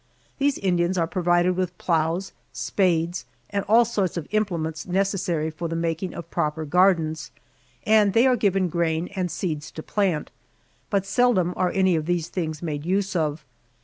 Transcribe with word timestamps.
Those 0.39 0.57
Indians 0.57 0.97
are 0.97 1.05
provided 1.05 1.55
with 1.55 1.77
plows, 1.77 2.33
spades, 2.51 3.23
and 3.51 3.63
all 3.67 3.85
sorts 3.85 4.17
of 4.17 4.25
implements 4.31 4.87
necessary 4.87 5.51
for 5.51 5.67
the 5.67 5.75
making 5.75 6.15
of 6.15 6.31
proper 6.31 6.65
gardens, 6.65 7.29
and 7.85 8.13
they 8.13 8.25
are 8.25 8.35
given 8.35 8.67
grain 8.67 9.09
and 9.15 9.29
seeds 9.29 9.69
to 9.69 9.83
plant, 9.83 10.31
but 10.89 11.05
seldom 11.05 11.53
are 11.55 11.69
any 11.69 11.95
of 11.95 12.07
these 12.07 12.29
things 12.29 12.63
made 12.63 12.83
use 12.83 13.15
of. 13.15 13.45